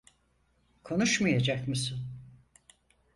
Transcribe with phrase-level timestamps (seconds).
[0.83, 1.99] Konuşmayacak mısın?